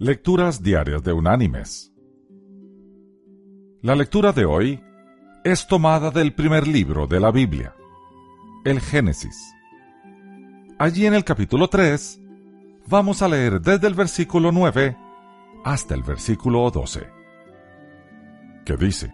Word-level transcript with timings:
Lecturas 0.00 0.62
Diarias 0.62 1.02
de 1.02 1.12
Unánimes. 1.12 1.92
La 3.82 3.96
lectura 3.96 4.32
de 4.32 4.44
hoy 4.44 4.80
es 5.42 5.66
tomada 5.66 6.12
del 6.12 6.32
primer 6.34 6.68
libro 6.68 7.08
de 7.08 7.18
la 7.18 7.32
Biblia, 7.32 7.74
el 8.64 8.80
Génesis. 8.80 9.36
Allí 10.78 11.04
en 11.04 11.14
el 11.14 11.24
capítulo 11.24 11.66
3 11.66 12.20
vamos 12.86 13.22
a 13.22 13.28
leer 13.28 13.60
desde 13.60 13.88
el 13.88 13.94
versículo 13.94 14.52
9 14.52 14.96
hasta 15.64 15.96
el 15.96 16.04
versículo 16.04 16.70
12, 16.70 17.10
que 18.64 18.76
dice, 18.76 19.12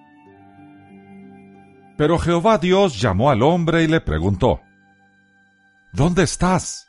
Pero 1.96 2.19
Jehová 2.19 2.59
Dios 2.59 3.01
llamó 3.01 3.30
al 3.30 3.41
hombre 3.41 3.85
y 3.85 3.87
le 3.87 4.03
preguntó, 4.03 4.61
¿Dónde 5.95 6.25
estás? 6.25 6.87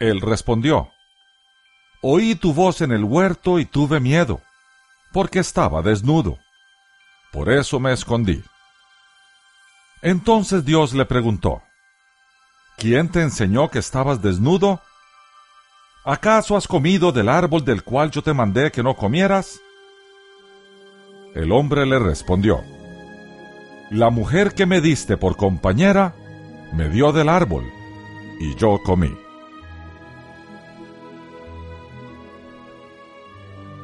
Él 0.00 0.20
respondió, 0.20 0.90
Oí 2.00 2.34
tu 2.34 2.54
voz 2.54 2.80
en 2.80 2.92
el 2.92 3.04
huerto 3.04 3.58
y 3.58 3.64
tuve 3.64 3.98
miedo, 3.98 4.40
porque 5.12 5.40
estaba 5.40 5.82
desnudo. 5.82 6.38
Por 7.32 7.50
eso 7.50 7.80
me 7.80 7.92
escondí. 7.92 8.42
Entonces 10.00 10.64
Dios 10.64 10.94
le 10.94 11.04
preguntó, 11.04 11.62
¿Quién 12.76 13.08
te 13.08 13.22
enseñó 13.22 13.68
que 13.70 13.80
estabas 13.80 14.22
desnudo? 14.22 14.80
¿Acaso 16.04 16.56
has 16.56 16.68
comido 16.68 17.10
del 17.10 17.28
árbol 17.28 17.64
del 17.64 17.82
cual 17.82 18.12
yo 18.12 18.22
te 18.22 18.32
mandé 18.32 18.70
que 18.70 18.84
no 18.84 18.94
comieras? 18.94 19.60
El 21.34 21.50
hombre 21.50 21.84
le 21.84 21.98
respondió, 21.98 22.62
La 23.90 24.10
mujer 24.10 24.54
que 24.54 24.66
me 24.66 24.80
diste 24.80 25.16
por 25.16 25.36
compañera 25.36 26.14
me 26.72 26.88
dio 26.88 27.12
del 27.12 27.28
árbol, 27.28 27.64
y 28.38 28.54
yo 28.54 28.78
comí. 28.84 29.12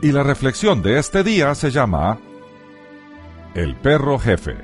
Y 0.05 0.13
la 0.13 0.23
reflexión 0.23 0.83
de 0.83 0.99
este 0.99 1.25
día 1.25 1.55
se 1.55 1.71
llama 1.71 2.21
El 3.55 3.75
perro 3.75 4.19
jefe. 4.19 4.55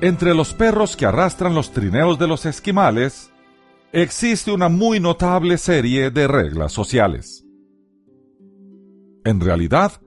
Entre 0.00 0.32
los 0.32 0.54
perros 0.54 0.96
que 0.96 1.06
arrastran 1.06 1.56
los 1.56 1.72
trineos 1.72 2.20
de 2.20 2.28
los 2.28 2.46
esquimales, 2.46 3.32
existe 3.90 4.52
una 4.52 4.68
muy 4.68 5.00
notable 5.00 5.58
serie 5.58 6.12
de 6.12 6.28
reglas 6.28 6.70
sociales. 6.70 7.44
En 9.24 9.40
realidad, 9.40 10.00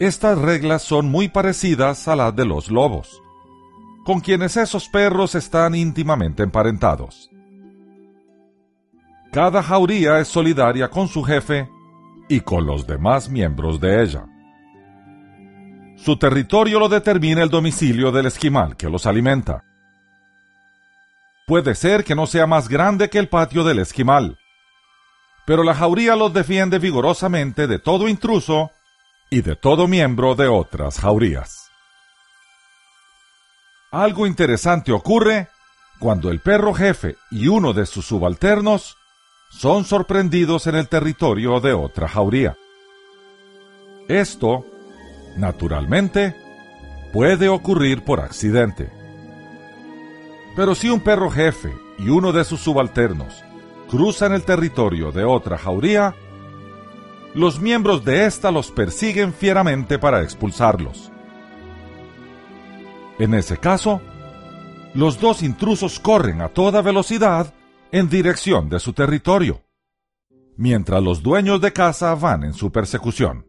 estas 0.00 0.38
reglas 0.38 0.82
son 0.82 1.08
muy 1.08 1.28
parecidas 1.28 2.08
a 2.08 2.16
las 2.16 2.34
de 2.34 2.46
los 2.46 2.68
lobos, 2.68 3.22
con 4.04 4.18
quienes 4.18 4.56
esos 4.56 4.88
perros 4.88 5.36
están 5.36 5.76
íntimamente 5.76 6.42
emparentados. 6.42 7.30
Cada 9.32 9.62
jauría 9.62 10.18
es 10.18 10.26
solidaria 10.26 10.88
con 10.88 11.06
su 11.06 11.22
jefe 11.22 11.68
y 12.28 12.40
con 12.40 12.66
los 12.66 12.84
demás 12.86 13.28
miembros 13.28 13.78
de 13.80 14.02
ella. 14.02 14.26
Su 15.96 16.16
territorio 16.16 16.80
lo 16.80 16.88
determina 16.88 17.44
el 17.44 17.48
domicilio 17.48 18.10
del 18.10 18.26
esquimal 18.26 18.76
que 18.76 18.88
los 18.88 19.06
alimenta. 19.06 19.62
Puede 21.46 21.76
ser 21.76 22.02
que 22.04 22.16
no 22.16 22.26
sea 22.26 22.46
más 22.46 22.68
grande 22.68 23.08
que 23.08 23.18
el 23.18 23.28
patio 23.28 23.62
del 23.62 23.78
esquimal, 23.78 24.36
pero 25.46 25.62
la 25.62 25.74
jauría 25.74 26.16
los 26.16 26.32
defiende 26.32 26.80
vigorosamente 26.80 27.68
de 27.68 27.78
todo 27.78 28.08
intruso 28.08 28.72
y 29.30 29.42
de 29.42 29.54
todo 29.54 29.86
miembro 29.86 30.34
de 30.34 30.48
otras 30.48 30.98
jaurías. 30.98 31.70
Algo 33.92 34.26
interesante 34.26 34.90
ocurre 34.90 35.48
cuando 36.00 36.30
el 36.30 36.40
perro 36.40 36.74
jefe 36.74 37.16
y 37.30 37.46
uno 37.46 37.72
de 37.72 37.86
sus 37.86 38.06
subalternos 38.06 38.96
son 39.50 39.84
sorprendidos 39.84 40.66
en 40.68 40.76
el 40.76 40.88
territorio 40.88 41.60
de 41.60 41.74
otra 41.74 42.08
jauría. 42.08 42.56
Esto, 44.08 44.64
naturalmente, 45.36 46.34
puede 47.12 47.48
ocurrir 47.48 48.02
por 48.02 48.20
accidente. 48.20 48.90
Pero 50.56 50.74
si 50.74 50.88
un 50.88 51.00
perro 51.00 51.30
jefe 51.30 51.76
y 51.98 52.08
uno 52.08 52.32
de 52.32 52.44
sus 52.44 52.60
subalternos 52.60 53.44
cruzan 53.90 54.32
el 54.32 54.44
territorio 54.44 55.10
de 55.12 55.24
otra 55.24 55.58
jauría, 55.58 56.14
los 57.34 57.60
miembros 57.60 58.04
de 58.04 58.26
ésta 58.26 58.50
los 58.50 58.70
persiguen 58.70 59.34
fieramente 59.34 59.98
para 59.98 60.22
expulsarlos. 60.22 61.10
En 63.18 63.34
ese 63.34 63.58
caso, 63.58 64.00
los 64.94 65.20
dos 65.20 65.42
intrusos 65.42 66.00
corren 66.00 66.40
a 66.40 66.48
toda 66.48 66.82
velocidad 66.82 67.52
en 67.92 68.08
dirección 68.08 68.68
de 68.68 68.78
su 68.78 68.92
territorio, 68.92 69.62
mientras 70.56 71.02
los 71.02 71.22
dueños 71.22 71.60
de 71.60 71.72
casa 71.72 72.14
van 72.14 72.44
en 72.44 72.54
su 72.54 72.70
persecución. 72.70 73.46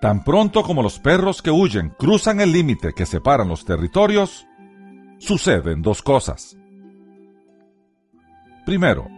Tan 0.00 0.24
pronto 0.24 0.62
como 0.62 0.82
los 0.82 0.98
perros 0.98 1.42
que 1.42 1.50
huyen 1.50 1.90
cruzan 1.90 2.40
el 2.40 2.52
límite 2.52 2.92
que 2.92 3.06
separan 3.06 3.48
los 3.48 3.64
territorios, 3.64 4.46
suceden 5.18 5.82
dos 5.82 6.02
cosas. 6.02 6.56
Primero, 8.64 9.08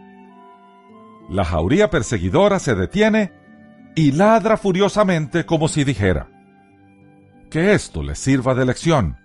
la 1.29 1.45
jauría 1.45 1.91
perseguidora 1.91 2.59
se 2.59 2.75
detiene 2.75 3.33
y 3.95 4.13
ladra 4.13 4.57
furiosamente 4.57 5.45
como 5.45 5.69
si 5.69 5.85
dijera, 5.85 6.29
que 7.51 7.73
esto 7.73 8.03
les 8.03 8.19
sirva 8.19 8.55
de 8.55 8.65
lección, 8.65 9.19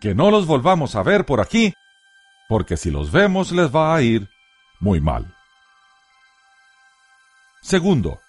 que 0.00 0.14
no 0.14 0.30
los 0.30 0.46
volvamos 0.46 0.94
a 0.94 1.02
ver 1.02 1.24
por 1.24 1.40
aquí 1.40 1.74
porque 2.50 2.76
si 2.76 2.90
los 2.90 3.12
vemos 3.12 3.52
les 3.52 3.70
va 3.70 3.94
a 3.94 4.02
ir 4.02 4.28
muy 4.80 5.00
mal. 5.00 5.32
Segundo, 7.62 8.20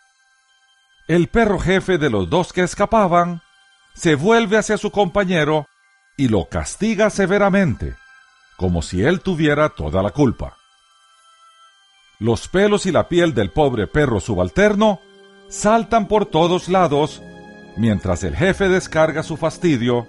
el 1.07 1.27
perro 1.27 1.57
jefe 1.57 1.97
de 1.97 2.11
los 2.11 2.29
dos 2.29 2.53
que 2.53 2.61
escapaban 2.61 3.41
se 3.95 4.13
vuelve 4.13 4.59
hacia 4.59 4.77
su 4.77 4.91
compañero 4.91 5.65
y 6.17 6.27
lo 6.27 6.45
castiga 6.45 7.09
severamente, 7.09 7.95
como 8.57 8.83
si 8.83 9.01
él 9.01 9.21
tuviera 9.21 9.69
toda 9.69 10.03
la 10.03 10.11
culpa. 10.11 10.55
Los 12.19 12.47
pelos 12.47 12.85
y 12.85 12.91
la 12.91 13.07
piel 13.07 13.33
del 13.33 13.49
pobre 13.49 13.87
perro 13.87 14.19
subalterno 14.19 14.99
saltan 15.49 16.07
por 16.07 16.27
todos 16.27 16.69
lados 16.69 17.23
mientras 17.75 18.23
el 18.23 18.35
jefe 18.35 18.69
descarga 18.69 19.23
su 19.23 19.35
fastidio 19.35 20.07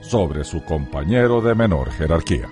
sobre 0.00 0.44
su 0.44 0.64
compañero 0.64 1.42
de 1.42 1.54
menor 1.54 1.90
jerarquía. 1.92 2.48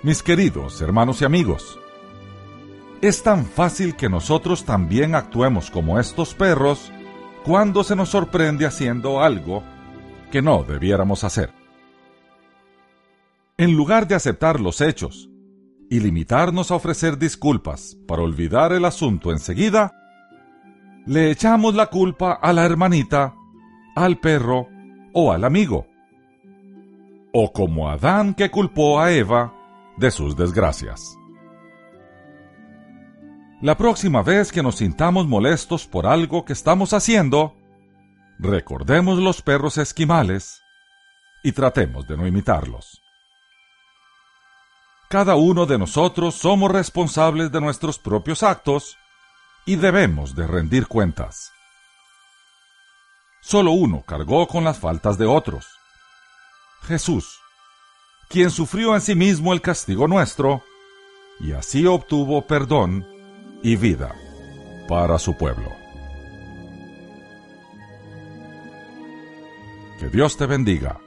Mis 0.00 0.22
queridos 0.22 0.80
hermanos 0.80 1.22
y 1.22 1.24
amigos, 1.24 1.76
es 3.02 3.24
tan 3.24 3.44
fácil 3.44 3.96
que 3.96 4.08
nosotros 4.08 4.64
también 4.64 5.16
actuemos 5.16 5.72
como 5.72 5.98
estos 5.98 6.34
perros 6.34 6.92
cuando 7.44 7.82
se 7.82 7.96
nos 7.96 8.10
sorprende 8.10 8.64
haciendo 8.64 9.20
algo 9.20 9.64
que 10.30 10.40
no 10.40 10.62
debiéramos 10.62 11.24
hacer. 11.24 11.52
En 13.56 13.74
lugar 13.74 14.06
de 14.06 14.14
aceptar 14.14 14.60
los 14.60 14.80
hechos 14.80 15.30
y 15.90 15.98
limitarnos 15.98 16.70
a 16.70 16.76
ofrecer 16.76 17.18
disculpas 17.18 17.96
para 18.06 18.22
olvidar 18.22 18.72
el 18.72 18.84
asunto 18.84 19.32
enseguida, 19.32 19.92
le 21.06 21.32
echamos 21.32 21.74
la 21.74 21.86
culpa 21.86 22.34
a 22.34 22.52
la 22.52 22.64
hermanita, 22.64 23.34
al 23.96 24.20
perro 24.20 24.68
o 25.12 25.32
al 25.32 25.42
amigo. 25.42 25.88
O 27.32 27.52
como 27.52 27.88
Adán 27.90 28.34
que 28.34 28.48
culpó 28.48 29.00
a 29.00 29.10
Eva 29.10 29.57
de 29.98 30.10
sus 30.10 30.36
desgracias. 30.36 31.16
La 33.60 33.76
próxima 33.76 34.22
vez 34.22 34.52
que 34.52 34.62
nos 34.62 34.76
sintamos 34.76 35.26
molestos 35.26 35.86
por 35.86 36.06
algo 36.06 36.44
que 36.44 36.52
estamos 36.52 36.92
haciendo, 36.92 37.56
recordemos 38.38 39.18
los 39.18 39.42
perros 39.42 39.78
esquimales 39.78 40.62
y 41.42 41.50
tratemos 41.52 42.06
de 42.06 42.16
no 42.16 42.26
imitarlos. 42.26 43.02
Cada 45.08 45.34
uno 45.34 45.66
de 45.66 45.78
nosotros 45.78 46.36
somos 46.36 46.70
responsables 46.70 47.50
de 47.50 47.60
nuestros 47.60 47.98
propios 47.98 48.42
actos 48.44 48.96
y 49.66 49.76
debemos 49.76 50.36
de 50.36 50.46
rendir 50.46 50.86
cuentas. 50.86 51.50
Solo 53.40 53.72
uno 53.72 54.04
cargó 54.06 54.46
con 54.46 54.62
las 54.62 54.78
faltas 54.78 55.18
de 55.18 55.26
otros. 55.26 55.66
Jesús 56.82 57.40
quien 58.28 58.50
sufrió 58.50 58.94
en 58.94 59.00
sí 59.00 59.14
mismo 59.14 59.52
el 59.52 59.60
castigo 59.60 60.06
nuestro, 60.06 60.62
y 61.40 61.52
así 61.52 61.86
obtuvo 61.86 62.46
perdón 62.46 63.06
y 63.62 63.76
vida 63.76 64.14
para 64.86 65.18
su 65.18 65.36
pueblo. 65.36 65.70
Que 69.98 70.08
Dios 70.08 70.36
te 70.36 70.46
bendiga 70.46 71.00